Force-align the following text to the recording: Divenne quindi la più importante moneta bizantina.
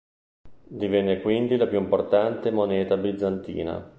Divenne 0.81 1.21
quindi 1.21 1.57
la 1.57 1.67
più 1.67 1.77
importante 1.77 2.49
moneta 2.49 2.97
bizantina. 2.97 3.87